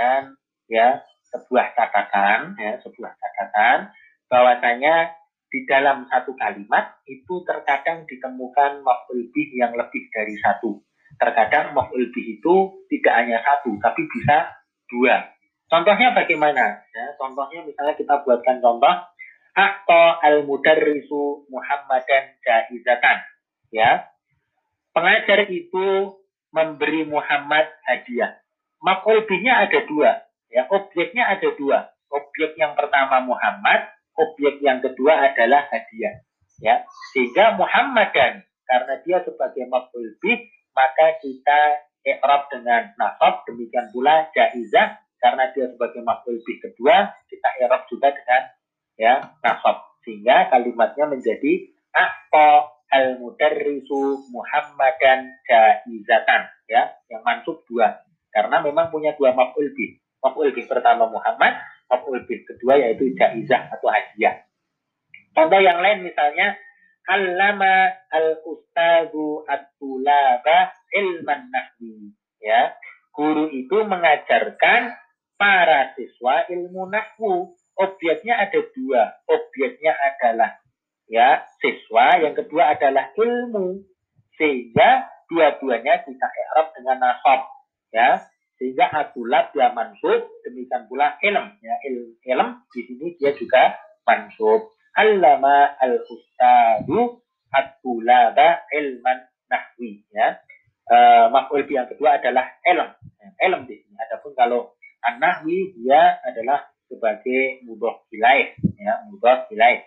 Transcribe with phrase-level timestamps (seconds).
[0.00, 0.32] dengan
[0.72, 3.92] ya sebuah catatan ya sebuah catatan
[4.32, 5.12] bahwasanya
[5.52, 10.80] di dalam satu kalimat itu terkadang ditemukan maf'ul bih yang lebih dari satu.
[11.20, 14.56] Terkadang maf'ul bih itu tidak hanya satu, tapi bisa
[14.88, 15.28] dua.
[15.68, 16.80] Contohnya bagaimana?
[16.96, 18.94] Ya, contohnya misalnya kita buatkan contoh
[19.52, 23.18] Akto al-mudarrisu Muhammadan jaizatan.
[23.74, 24.08] Ya.
[24.94, 26.14] Pengajar itu
[26.54, 28.39] memberi Muhammad hadiah.
[28.80, 30.24] Maf'ul bihnya ada dua.
[30.50, 31.92] Ya, objeknya ada dua.
[32.10, 36.24] Objek yang pertama Muhammad, objek yang kedua adalah hadiah.
[36.60, 36.84] Ya,
[37.14, 45.02] sehingga Muhammadan karena dia sebagai maf'ul bih maka kita i'rab dengan nasab demikian pula jaizah
[45.18, 48.42] karena dia sebagai maf'ul bih kedua kita i'rab juga dengan
[48.94, 58.06] ya nasab sehingga kalimatnya menjadi aqta al mudarrisu Muhammadan jaizatan ya yang mansub dua
[58.64, 61.56] memang punya dua maf'ul bih maf'ul bih pertama Muhammad
[61.88, 64.44] maf'ul bih kedua yaitu jaizah atau hadiah.
[65.30, 66.58] Contoh yang lain misalnya
[67.10, 72.14] Allama al-ustadu at-tulaba ilman nahwi.
[72.38, 72.76] Ya,
[73.10, 74.94] guru itu mengajarkan
[75.34, 77.56] para siswa ilmu nahwu.
[77.74, 79.16] Objeknya ada dua.
[79.26, 80.62] Objeknya adalah
[81.10, 83.82] ya siswa, yang kedua adalah ilmu.
[84.38, 87.40] Sehingga dua-duanya kita i'rab dengan nasab.
[87.90, 88.22] Ya,
[88.60, 91.56] sehingga atulab dia mansub demikian pula ilm.
[91.64, 93.72] Ya il, ilm di sini dia juga
[94.04, 94.68] mansub.
[94.92, 100.36] Allama al ustadu atulaba ilman nahwi ya.
[100.90, 102.92] Uh, maf'ul yang kedua adalah ilm.
[103.40, 103.96] Ilm di sini.
[103.96, 109.80] Adapun kalau an-nahwi dia adalah sebagai mudhof ilaih ya mudhof ilaih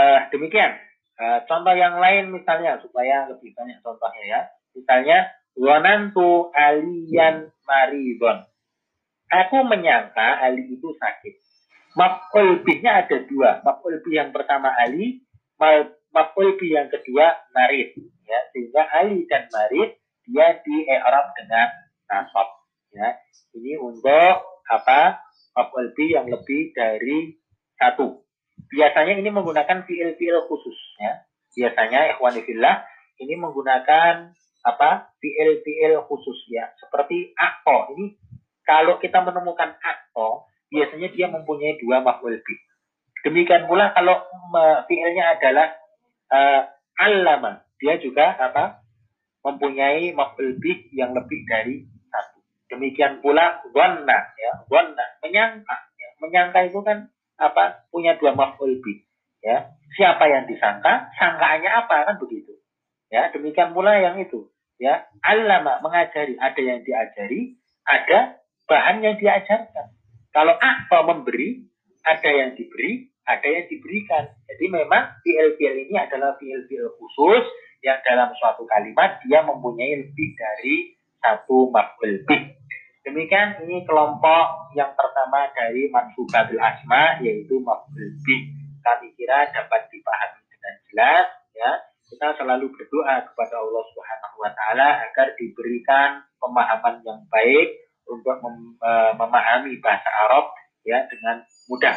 [0.00, 0.80] uh, demikian.
[1.20, 4.40] Uh, contoh yang lain misalnya supaya lebih banyak contohnya ya.
[4.72, 8.48] Misalnya Wanantu aliyan maridon.
[9.32, 11.34] Aku menyangka Ali itu sakit.
[11.96, 13.60] Maf'ul bihnya ada dua.
[13.64, 15.24] Maf'ul bih yang pertama Ali,
[16.12, 17.96] maf'ul bih yang kedua marid.
[18.28, 19.96] Ya, sehingga Ali dan marid
[20.28, 21.68] dia di i'rab dengan
[22.08, 22.48] nasab.
[22.92, 23.16] Ya,
[23.56, 24.36] ini untuk
[24.68, 25.20] apa?
[25.52, 27.36] Maf'ul bih yang lebih dari
[27.76, 28.24] satu.
[28.72, 30.76] Biasanya ini menggunakan fiil-fiil khusus.
[30.96, 31.28] Ya.
[31.52, 32.88] Biasanya ikhwanifillah
[33.20, 34.32] ini menggunakan
[34.62, 35.62] apa fiil
[36.06, 38.14] khusus ya seperti akto ini
[38.62, 42.60] kalau kita menemukan akto biasanya dia mempunyai dua maf'ul bih
[43.26, 44.22] demikian pula kalau
[44.86, 45.68] fiilnya adalah
[46.30, 46.62] uh,
[46.98, 48.82] alama dia juga apa
[49.42, 52.40] mempunyai maf'ul bih yang lebih dari satu.
[52.70, 54.52] Demikian pula wana ya.
[54.70, 56.08] Wana menyangka ya.
[56.22, 59.02] menyangka itu kan apa punya dua maf'ul bih
[59.42, 59.74] ya.
[59.98, 61.10] Siapa yang disangka?
[61.18, 62.06] Sangkaannya apa?
[62.06, 62.54] Kan begitu
[63.10, 63.34] ya.
[63.34, 66.38] Demikian pula yang itu ya alama mengajari.
[66.38, 67.56] Ada yang diajari
[67.88, 68.38] ada
[68.70, 69.86] bahan yang diajarkan.
[70.32, 71.66] Kalau apa memberi
[72.06, 74.32] ada yang diberi ada yang diberikan.
[74.50, 77.44] Jadi memang fiil-fiil ini adalah fiil-fiil khusus
[77.82, 81.70] yang dalam suatu kalimat dia mempunyai lebih dari satu
[82.26, 82.42] bih
[83.02, 88.42] demikian ini kelompok yang pertama dari mansubatul asma yaitu maf'ul bih
[88.82, 91.70] kami kira dapat dipahami dengan jelas ya
[92.12, 98.76] kita selalu berdoa kepada Allah Subhanahu wa taala agar diberikan pemahaman yang baik untuk mem
[98.76, 100.52] e, memahami bahasa Arab
[100.84, 101.40] ya dengan
[101.72, 101.96] mudah.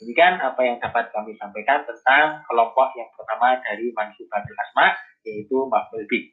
[0.00, 4.96] Demikian apa yang dapat kami sampaikan tentang kelompok yang pertama dari mansubatul asma
[5.28, 6.32] yaitu maf'ul bih.